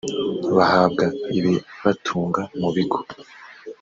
[0.55, 1.05] bahabwa
[1.37, 2.99] ibibatunga mu bigo